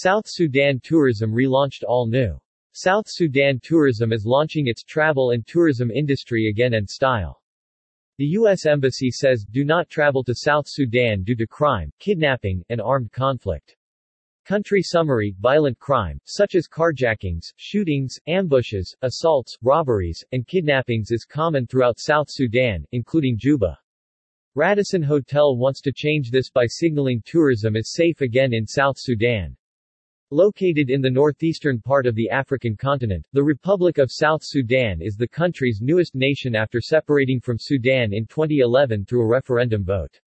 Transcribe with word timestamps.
South 0.00 0.26
Sudan 0.28 0.78
Tourism 0.80 1.32
relaunched 1.32 1.82
all 1.82 2.06
new. 2.06 2.38
South 2.70 3.06
Sudan 3.08 3.58
Tourism 3.60 4.12
is 4.12 4.24
launching 4.24 4.68
its 4.68 4.84
travel 4.84 5.32
and 5.32 5.44
tourism 5.44 5.90
industry 5.90 6.48
again 6.48 6.74
and 6.74 6.88
style. 6.88 7.42
The 8.18 8.26
U.S. 8.26 8.64
Embassy 8.64 9.10
says, 9.10 9.44
do 9.44 9.64
not 9.64 9.90
travel 9.90 10.22
to 10.22 10.36
South 10.36 10.66
Sudan 10.68 11.24
due 11.24 11.34
to 11.34 11.48
crime, 11.48 11.90
kidnapping, 11.98 12.62
and 12.68 12.80
armed 12.80 13.10
conflict. 13.10 13.74
Country 14.46 14.82
summary, 14.82 15.34
violent 15.40 15.80
crime, 15.80 16.20
such 16.26 16.54
as 16.54 16.68
carjackings, 16.68 17.52
shootings, 17.56 18.20
ambushes, 18.28 18.94
assaults, 19.02 19.58
robberies, 19.62 20.24
and 20.30 20.46
kidnappings 20.46 21.10
is 21.10 21.24
common 21.24 21.66
throughout 21.66 21.98
South 21.98 22.28
Sudan, 22.30 22.84
including 22.92 23.36
Juba. 23.36 23.76
Radisson 24.54 25.02
Hotel 25.02 25.56
wants 25.56 25.80
to 25.80 25.92
change 25.92 26.30
this 26.30 26.50
by 26.50 26.66
signaling 26.66 27.20
tourism 27.26 27.74
is 27.74 27.92
safe 27.92 28.20
again 28.20 28.54
in 28.54 28.64
South 28.64 28.94
Sudan. 28.96 29.56
Located 30.30 30.90
in 30.90 31.00
the 31.00 31.10
northeastern 31.10 31.80
part 31.80 32.06
of 32.06 32.14
the 32.14 32.28
African 32.28 32.76
continent, 32.76 33.26
the 33.32 33.42
Republic 33.42 33.96
of 33.96 34.12
South 34.12 34.42
Sudan 34.44 35.00
is 35.00 35.16
the 35.16 35.26
country's 35.26 35.80
newest 35.80 36.14
nation 36.14 36.54
after 36.54 36.82
separating 36.82 37.40
from 37.40 37.56
Sudan 37.58 38.12
in 38.12 38.26
2011 38.26 39.06
through 39.06 39.22
a 39.22 39.26
referendum 39.26 39.84
vote. 39.86 40.20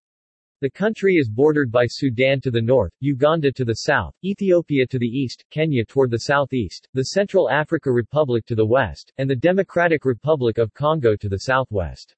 The 0.62 0.70
country 0.70 1.16
is 1.16 1.28
bordered 1.28 1.70
by 1.70 1.86
Sudan 1.86 2.40
to 2.42 2.50
the 2.50 2.62
north, 2.62 2.94
Uganda 3.02 3.52
to 3.52 3.66
the 3.66 3.74
south, 3.74 4.16
Ethiopia 4.24 4.88
to 4.88 5.00
the 5.00 5.06
east, 5.06 5.44
Kenya 5.52 5.84
toward 5.84 6.12
the 6.12 6.20
southeast, 6.20 6.88
the 6.94 7.08
Central 7.08 7.50
Africa 7.50 7.92
Republic 7.92 8.46
to 8.46 8.56
the 8.56 8.66
west, 8.66 9.12
and 9.18 9.30
the 9.30 9.36
Democratic 9.36 10.06
Republic 10.06 10.60
of 10.60 10.74
Congo 10.74 11.18
to 11.18 11.28
the 11.28 11.40
southwest. 11.40 12.16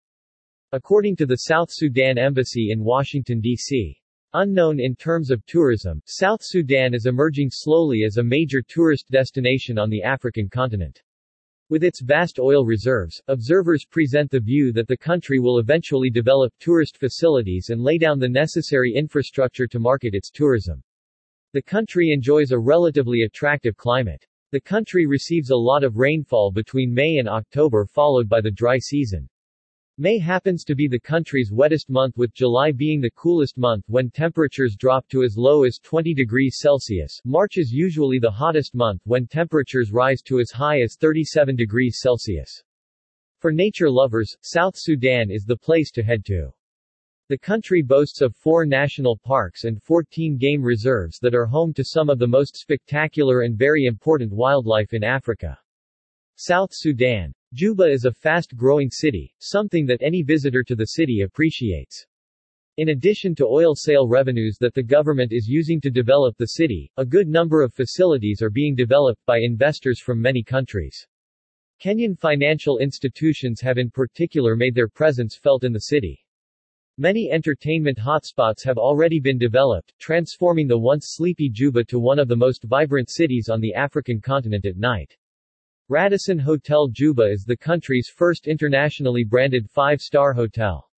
According 0.72 1.16
to 1.16 1.26
the 1.26 1.48
South 1.50 1.70
Sudan 1.72 2.20
Embassy 2.20 2.70
in 2.70 2.84
Washington, 2.84 3.42
D.C. 3.42 4.01
Unknown 4.34 4.80
in 4.80 4.96
terms 4.96 5.30
of 5.30 5.46
tourism, 5.46 6.02
South 6.06 6.40
Sudan 6.42 6.94
is 6.94 7.06
emerging 7.06 7.50
slowly 7.52 8.04
as 8.06 8.16
a 8.16 8.24
major 8.24 8.62
tourist 8.62 9.12
destination 9.12 9.78
on 9.78 9.90
the 9.90 10.02
African 10.02 10.48
continent. 10.48 11.04
With 11.68 11.84
its 11.84 12.00
vast 12.00 12.40
oil 12.40 12.64
reserves, 12.64 13.22
observers 13.28 13.84
present 13.84 14.32
the 14.32 14.40
view 14.40 14.72
that 14.72 14.88
the 14.88 14.96
country 14.96 15.40
will 15.40 15.60
eventually 15.60 16.10
develop 16.10 16.54
tourist 16.62 16.98
facilities 16.98 17.72
and 17.72 17.82
lay 17.82 17.98
down 17.98 18.20
the 18.20 18.30
necessary 18.30 18.94
infrastructure 18.96 19.68
to 19.68 19.80
market 19.80 20.16
its 20.16 20.32
tourism. 20.32 20.82
The 21.52 21.62
country 21.62 22.12
enjoys 22.12 22.52
a 22.52 22.58
relatively 22.58 23.24
attractive 23.24 23.76
climate. 23.76 24.26
The 24.52 24.62
country 24.62 25.08
receives 25.08 25.50
a 25.50 25.58
lot 25.58 25.84
of 25.84 25.98
rainfall 25.98 26.54
between 26.54 26.94
May 26.94 27.18
and 27.18 27.28
October 27.28 27.86
followed 27.86 28.30
by 28.30 28.40
the 28.40 28.52
dry 28.52 28.78
season. 28.78 29.28
May 30.02 30.18
happens 30.18 30.64
to 30.64 30.74
be 30.74 30.88
the 30.88 31.00
country's 31.00 31.52
wettest 31.52 31.88
month 31.88 32.18
with 32.18 32.34
July 32.34 32.72
being 32.72 33.02
the 33.02 33.12
coolest 33.12 33.56
month 33.60 33.84
when 33.88 34.10
temperatures 34.10 34.76
drop 34.76 35.08
to 35.10 35.22
as 35.22 35.38
low 35.38 35.64
as 35.64 35.78
20 35.78 36.16
degrees 36.16 36.58
Celsius. 36.60 37.22
March 37.24 37.58
is 37.58 37.72
usually 37.72 38.18
the 38.18 38.32
hottest 38.32 38.74
month 38.74 39.02
when 39.04 39.28
temperatures 39.28 39.92
rise 39.92 40.24
to 40.24 40.40
as 40.40 40.50
high 40.50 40.82
as 40.82 40.98
37 41.00 41.56
degrees 41.56 42.00
Celsius. 42.02 42.64
For 43.38 43.52
nature 43.52 43.92
lovers, 43.92 44.36
South 44.42 44.74
Sudan 44.76 45.30
is 45.30 45.44
the 45.44 45.56
place 45.56 45.92
to 45.92 46.02
head 46.02 46.26
to. 46.26 46.52
The 47.30 47.38
country 47.38 47.84
boasts 47.84 48.22
of 48.22 48.36
four 48.36 48.66
national 48.66 49.20
parks 49.24 49.66
and 49.66 49.84
14 49.84 50.36
game 50.36 50.64
reserves 50.64 51.20
that 51.20 51.36
are 51.36 51.46
home 51.46 51.76
to 51.76 51.86
some 51.86 52.10
of 52.10 52.18
the 52.18 52.26
most 52.26 52.58
spectacular 52.58 53.42
and 53.42 53.56
very 53.56 53.86
important 53.86 54.34
wildlife 54.34 54.94
in 54.94 55.04
Africa. 55.04 55.60
South 56.38 56.72
Sudan 56.74 57.36
Juba 57.54 57.84
is 57.84 58.06
a 58.06 58.14
fast-growing 58.14 58.90
city, 58.90 59.36
something 59.40 59.86
that 59.86 60.02
any 60.02 60.24
visitor 60.24 60.64
to 60.64 60.74
the 60.74 60.86
city 60.86 61.24
appreciates. 61.24 62.08
In 62.78 62.90
addition 62.90 63.36
to 63.36 63.46
oil 63.46 63.76
sale 63.76 64.08
revenues 64.08 64.56
that 64.62 64.74
the 64.74 64.82
government 64.82 65.34
is 65.34 65.50
using 65.50 65.82
to 65.82 65.90
develop 65.90 66.38
the 66.38 66.48
city, 66.48 66.90
a 66.96 67.06
good 67.06 67.28
number 67.28 67.62
of 67.62 67.74
facilities 67.74 68.42
are 68.42 68.50
being 68.50 68.74
developed 68.74 69.20
by 69.26 69.40
investors 69.40 70.00
from 70.00 70.22
many 70.22 70.44
countries. 70.44 71.06
Kenyan 71.84 72.18
financial 72.18 72.78
institutions 72.78 73.60
have 73.60 73.78
in 73.78 73.92
particular 73.92 74.56
made 74.56 74.74
their 74.74 74.88
presence 74.88 75.36
felt 75.36 75.66
in 75.66 75.74
the 75.74 75.80
city. 75.80 76.26
Many 76.98 77.32
entertainment 77.32 77.98
hotspots 77.98 78.64
have 78.64 78.78
already 78.78 79.20
been 79.20 79.38
developed, 79.38 79.92
transforming 80.00 80.70
the 80.70 80.80
once 80.80 81.16
sleepy 81.18 81.50
Juba 81.50 81.84
to 81.84 82.00
one 82.00 82.18
of 82.18 82.30
the 82.30 82.36
most 82.38 82.64
vibrant 82.64 83.10
cities 83.10 83.50
on 83.50 83.60
the 83.60 83.74
African 83.74 84.22
continent 84.22 84.66
at 84.66 84.78
night. 84.78 85.18
Radisson 85.92 86.40
Hotel 86.40 86.88
Juba 86.88 87.24
is 87.24 87.44
the 87.44 87.58
country's 87.58 88.08
first 88.08 88.48
internationally 88.48 89.26
branded 89.26 89.70
five-star 89.70 90.32
hotel. 90.32 90.90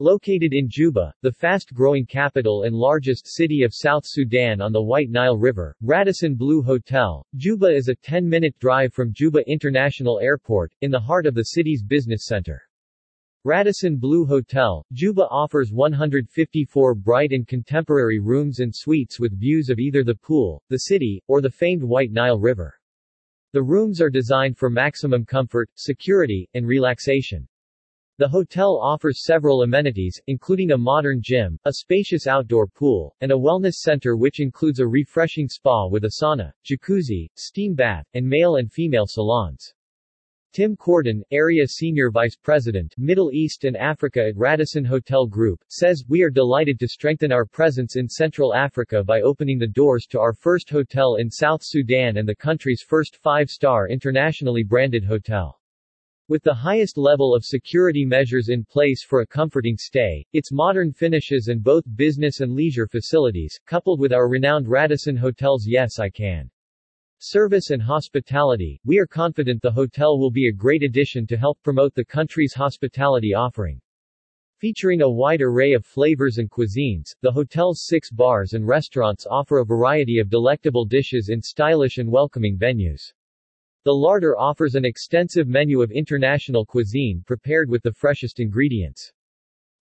Located 0.00 0.52
in 0.52 0.66
Juba, 0.68 1.14
the 1.22 1.30
fast-growing 1.30 2.06
capital 2.06 2.64
and 2.64 2.74
largest 2.74 3.28
city 3.28 3.62
of 3.62 3.72
South 3.72 4.02
Sudan 4.04 4.60
on 4.60 4.72
the 4.72 4.82
White 4.82 5.10
Nile 5.10 5.38
River, 5.38 5.76
Radisson 5.80 6.34
Blu 6.34 6.60
Hotel, 6.60 7.24
Juba 7.36 7.68
is 7.68 7.88
a 7.88 7.94
10-minute 7.94 8.58
drive 8.58 8.92
from 8.92 9.12
Juba 9.12 9.48
International 9.48 10.18
Airport, 10.18 10.72
in 10.80 10.90
the 10.90 10.98
heart 10.98 11.26
of 11.26 11.36
the 11.36 11.44
city's 11.54 11.84
business 11.84 12.26
center. 12.26 12.60
Radisson 13.44 13.96
Blu 13.96 14.26
Hotel, 14.26 14.84
Juba 14.92 15.28
offers 15.30 15.70
154 15.70 16.96
bright 16.96 17.30
and 17.30 17.46
contemporary 17.46 18.18
rooms 18.18 18.58
and 18.58 18.74
suites 18.74 19.20
with 19.20 19.38
views 19.38 19.70
of 19.70 19.78
either 19.78 20.02
the 20.02 20.16
pool, 20.16 20.60
the 20.68 20.78
city, 20.78 21.22
or 21.28 21.40
the 21.40 21.48
famed 21.48 21.84
White 21.84 22.10
Nile 22.10 22.40
River. 22.40 22.74
The 23.52 23.62
rooms 23.62 24.00
are 24.00 24.10
designed 24.10 24.58
for 24.58 24.68
maximum 24.68 25.24
comfort, 25.24 25.70
security, 25.74 26.48
and 26.54 26.66
relaxation. 26.66 27.48
The 28.18 28.28
hotel 28.28 28.80
offers 28.80 29.24
several 29.24 29.62
amenities, 29.62 30.18
including 30.26 30.72
a 30.72 30.78
modern 30.78 31.20
gym, 31.22 31.58
a 31.66 31.74
spacious 31.74 32.26
outdoor 32.26 32.66
pool, 32.66 33.14
and 33.20 33.30
a 33.30 33.36
wellness 33.36 33.74
center 33.74 34.16
which 34.16 34.40
includes 34.40 34.80
a 34.80 34.86
refreshing 34.88 35.48
spa 35.48 35.86
with 35.86 36.04
a 36.04 36.12
sauna, 36.20 36.50
jacuzzi, 36.64 37.28
steam 37.36 37.74
bath, 37.74 38.06
and 38.14 38.26
male 38.26 38.56
and 38.56 38.72
female 38.72 39.06
salons. 39.06 39.74
Tim 40.56 40.74
Cordon, 40.74 41.22
Area 41.32 41.68
Senior 41.68 42.10
Vice 42.10 42.34
President, 42.34 42.94
Middle 42.96 43.30
East 43.30 43.64
and 43.64 43.76
Africa 43.76 44.28
at 44.28 44.38
Radisson 44.38 44.86
Hotel 44.86 45.26
Group, 45.26 45.62
says, 45.68 46.06
We 46.08 46.22
are 46.22 46.30
delighted 46.30 46.80
to 46.80 46.88
strengthen 46.88 47.30
our 47.30 47.44
presence 47.44 47.96
in 47.96 48.08
Central 48.08 48.54
Africa 48.54 49.04
by 49.04 49.20
opening 49.20 49.58
the 49.58 49.66
doors 49.66 50.06
to 50.06 50.18
our 50.18 50.32
first 50.32 50.70
hotel 50.70 51.16
in 51.16 51.30
South 51.30 51.60
Sudan 51.62 52.16
and 52.16 52.26
the 52.26 52.34
country's 52.34 52.80
first 52.80 53.16
five-star 53.16 53.88
internationally 53.90 54.62
branded 54.62 55.04
hotel. 55.04 55.60
With 56.28 56.42
the 56.42 56.54
highest 56.54 56.96
level 56.96 57.34
of 57.34 57.44
security 57.44 58.06
measures 58.06 58.48
in 58.48 58.64
place 58.64 59.04
for 59.04 59.20
a 59.20 59.26
comforting 59.26 59.76
stay, 59.76 60.24
its 60.32 60.52
modern 60.52 60.90
finishes 60.90 61.48
and 61.48 61.62
both 61.62 61.84
business 61.96 62.40
and 62.40 62.54
leisure 62.54 62.86
facilities, 62.86 63.60
coupled 63.66 64.00
with 64.00 64.14
our 64.14 64.26
renowned 64.26 64.68
Radisson 64.68 65.18
Hotels 65.18 65.66
Yes 65.66 65.98
I 65.98 66.08
Can 66.08 66.50
service 67.18 67.70
and 67.70 67.82
hospitality, 67.82 68.80
we 68.84 68.98
are 68.98 69.06
confident 69.06 69.62
the 69.62 69.70
hotel 69.70 70.18
will 70.18 70.30
be 70.30 70.48
a 70.48 70.52
great 70.52 70.82
addition 70.82 71.26
to 71.26 71.36
help 71.36 71.62
promote 71.62 71.94
the 71.94 72.04
country's 72.04 72.52
hospitality 72.52 73.32
offering. 73.32 73.80
Featuring 74.58 75.02
a 75.02 75.10
wide 75.10 75.42
array 75.42 75.72
of 75.72 75.84
flavors 75.84 76.38
and 76.38 76.50
cuisines, 76.50 77.14
the 77.22 77.30
hotel's 77.30 77.86
six 77.86 78.10
bars 78.10 78.52
and 78.52 78.66
restaurants 78.66 79.26
offer 79.30 79.58
a 79.58 79.64
variety 79.64 80.18
of 80.18 80.30
delectable 80.30 80.84
dishes 80.84 81.28
in 81.28 81.42
stylish 81.42 81.98
and 81.98 82.10
welcoming 82.10 82.58
venues. 82.58 83.12
The 83.84 83.94
larder 83.94 84.36
offers 84.36 84.74
an 84.74 84.84
extensive 84.84 85.46
menu 85.46 85.82
of 85.82 85.90
international 85.90 86.66
cuisine 86.66 87.22
prepared 87.26 87.70
with 87.70 87.82
the 87.82 87.92
freshest 87.92 88.40
ingredients. 88.40 89.12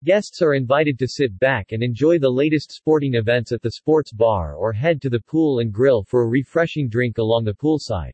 Guests 0.05 0.43
are 0.43 0.53
invited 0.53 0.99
to 0.99 1.09
sit 1.09 1.39
back 1.39 1.73
and 1.73 1.83
enjoy 1.83 2.19
the 2.19 2.29
latest 2.29 2.71
sporting 2.71 3.15
events 3.15 3.53
at 3.53 3.63
the 3.63 3.71
sports 3.71 4.13
bar 4.13 4.55
or 4.55 4.71
head 4.71 5.01
to 5.01 5.09
the 5.09 5.21
pool 5.21 5.61
and 5.61 5.73
grill 5.73 6.03
for 6.03 6.25
a 6.25 6.29
refreshing 6.29 6.91
drink 6.91 7.17
along 7.17 7.45
the 7.45 7.55
poolside. 7.55 8.13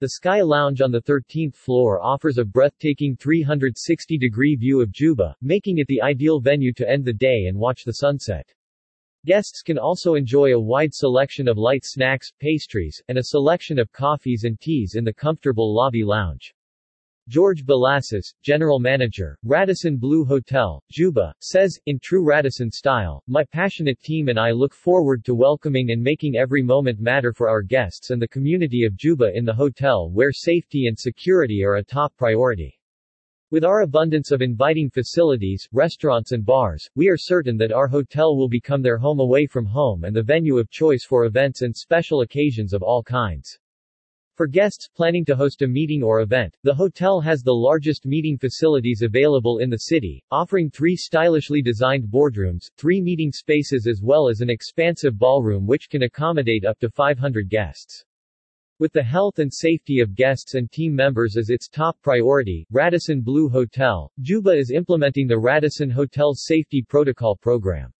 The 0.00 0.08
Sky 0.08 0.40
Lounge 0.40 0.80
on 0.80 0.90
the 0.90 1.02
13th 1.02 1.54
floor 1.54 2.02
offers 2.02 2.38
a 2.38 2.44
breathtaking 2.44 3.16
360-degree 3.16 4.56
view 4.56 4.80
of 4.80 4.90
Juba, 4.90 5.36
making 5.40 5.78
it 5.78 5.86
the 5.86 6.02
ideal 6.02 6.40
venue 6.40 6.72
to 6.72 6.90
end 6.90 7.04
the 7.04 7.12
day 7.12 7.44
and 7.46 7.56
watch 7.56 7.84
the 7.84 7.92
sunset. 7.92 8.52
Guests 9.24 9.62
can 9.62 9.78
also 9.78 10.16
enjoy 10.16 10.52
a 10.52 10.60
wide 10.60 10.92
selection 10.92 11.46
of 11.46 11.56
light 11.56 11.84
snacks, 11.84 12.32
pastries, 12.40 13.00
and 13.06 13.18
a 13.18 13.24
selection 13.26 13.78
of 13.78 13.92
coffees 13.92 14.42
and 14.42 14.60
teas 14.60 14.96
in 14.96 15.04
the 15.04 15.14
comfortable 15.14 15.72
lobby 15.72 16.02
lounge. 16.02 16.52
George 17.26 17.64
Balasas, 17.64 18.34
general 18.42 18.78
manager, 18.78 19.38
Radisson 19.44 19.96
Blu 19.96 20.26
Hotel, 20.26 20.82
Juba, 20.90 21.34
says, 21.40 21.78
in 21.86 21.98
true 21.98 22.22
Radisson 22.22 22.70
style, 22.70 23.22
my 23.26 23.42
passionate 23.44 23.98
team 24.02 24.28
and 24.28 24.38
I 24.38 24.50
look 24.50 24.74
forward 24.74 25.24
to 25.24 25.34
welcoming 25.34 25.90
and 25.90 26.02
making 26.02 26.36
every 26.36 26.62
moment 26.62 27.00
matter 27.00 27.32
for 27.32 27.48
our 27.48 27.62
guests 27.62 28.10
and 28.10 28.20
the 28.20 28.28
community 28.28 28.84
of 28.84 28.94
Juba 28.98 29.34
in 29.34 29.46
the 29.46 29.54
hotel 29.54 30.10
where 30.10 30.32
safety 30.32 30.86
and 30.86 30.98
security 30.98 31.64
are 31.64 31.76
a 31.76 31.82
top 31.82 32.14
priority. 32.18 32.78
With 33.50 33.64
our 33.64 33.80
abundance 33.80 34.30
of 34.30 34.42
inviting 34.42 34.90
facilities, 34.90 35.66
restaurants 35.72 36.32
and 36.32 36.44
bars, 36.44 36.86
we 36.94 37.08
are 37.08 37.16
certain 37.16 37.56
that 37.56 37.72
our 37.72 37.88
hotel 37.88 38.36
will 38.36 38.50
become 38.50 38.82
their 38.82 38.98
home 38.98 39.20
away 39.20 39.46
from 39.46 39.64
home 39.64 40.04
and 40.04 40.14
the 40.14 40.22
venue 40.22 40.58
of 40.58 40.68
choice 40.68 41.06
for 41.08 41.24
events 41.24 41.62
and 41.62 41.74
special 41.74 42.20
occasions 42.20 42.74
of 42.74 42.82
all 42.82 43.02
kinds. 43.02 43.58
For 44.36 44.48
guests 44.48 44.88
planning 44.88 45.24
to 45.26 45.36
host 45.36 45.62
a 45.62 45.68
meeting 45.68 46.02
or 46.02 46.20
event, 46.20 46.56
the 46.64 46.74
hotel 46.74 47.20
has 47.20 47.42
the 47.42 47.54
largest 47.54 48.04
meeting 48.04 48.36
facilities 48.36 49.02
available 49.02 49.58
in 49.58 49.70
the 49.70 49.86
city, 49.86 50.24
offering 50.32 50.70
three 50.70 50.96
stylishly 50.96 51.62
designed 51.62 52.08
boardrooms, 52.10 52.68
three 52.76 53.00
meeting 53.00 53.30
spaces 53.30 53.86
as 53.86 54.02
well 54.02 54.28
as 54.28 54.40
an 54.40 54.50
expansive 54.50 55.16
ballroom 55.16 55.68
which 55.68 55.88
can 55.88 56.02
accommodate 56.02 56.64
up 56.64 56.80
to 56.80 56.90
500 56.90 57.48
guests. 57.48 58.04
With 58.80 58.92
the 58.92 59.04
health 59.04 59.38
and 59.38 59.54
safety 59.54 60.00
of 60.00 60.16
guests 60.16 60.54
and 60.54 60.68
team 60.68 60.96
members 60.96 61.36
as 61.36 61.48
its 61.48 61.68
top 61.68 61.96
priority, 62.02 62.66
Radisson 62.72 63.20
Blu 63.20 63.48
Hotel, 63.48 64.10
Juba 64.20 64.50
is 64.50 64.72
implementing 64.72 65.28
the 65.28 65.38
Radisson 65.38 65.90
Hotel 65.90 66.34
Safety 66.34 66.82
Protocol 66.82 67.36
Program. 67.36 67.92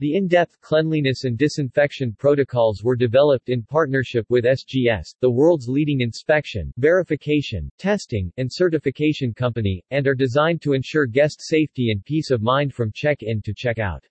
The 0.00 0.14
in-depth 0.14 0.62
cleanliness 0.62 1.24
and 1.24 1.36
disinfection 1.36 2.14
protocols 2.18 2.82
were 2.82 2.96
developed 2.96 3.50
in 3.50 3.62
partnership 3.62 4.24
with 4.30 4.46
SGS, 4.46 5.14
the 5.20 5.30
world's 5.30 5.68
leading 5.68 6.00
inspection, 6.00 6.72
verification, 6.78 7.70
testing, 7.76 8.32
and 8.38 8.50
certification 8.50 9.34
company, 9.34 9.84
and 9.90 10.06
are 10.06 10.14
designed 10.14 10.62
to 10.62 10.72
ensure 10.72 11.04
guest 11.04 11.42
safety 11.42 11.90
and 11.90 12.02
peace 12.02 12.30
of 12.30 12.40
mind 12.40 12.72
from 12.72 12.90
check-in 12.94 13.42
to 13.42 13.52
check-out. 13.52 14.02